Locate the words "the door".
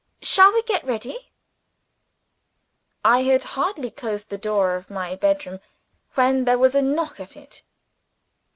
4.31-4.73